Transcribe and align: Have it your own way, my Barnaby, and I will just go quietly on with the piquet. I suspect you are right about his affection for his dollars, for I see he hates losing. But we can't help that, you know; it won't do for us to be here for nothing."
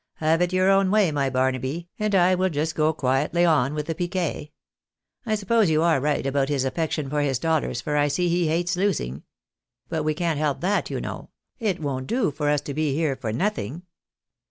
Have 0.15 0.41
it 0.41 0.51
your 0.51 0.67
own 0.71 0.89
way, 0.89 1.11
my 1.11 1.29
Barnaby, 1.29 1.87
and 1.99 2.15
I 2.15 2.33
will 2.33 2.49
just 2.49 2.73
go 2.73 2.91
quietly 2.91 3.45
on 3.45 3.75
with 3.75 3.85
the 3.85 3.93
piquet. 3.93 4.51
I 5.27 5.35
suspect 5.35 5.69
you 5.69 5.83
are 5.83 5.99
right 5.99 6.25
about 6.25 6.49
his 6.49 6.65
affection 6.65 7.07
for 7.07 7.21
his 7.21 7.37
dollars, 7.37 7.81
for 7.81 7.95
I 7.95 8.07
see 8.07 8.27
he 8.27 8.47
hates 8.47 8.75
losing. 8.75 9.21
But 9.89 10.01
we 10.01 10.15
can't 10.15 10.39
help 10.39 10.61
that, 10.61 10.89
you 10.89 11.01
know; 11.01 11.29
it 11.59 11.79
won't 11.79 12.07
do 12.07 12.31
for 12.31 12.49
us 12.49 12.61
to 12.61 12.73
be 12.73 12.95
here 12.95 13.15
for 13.15 13.31
nothing." 13.31 13.83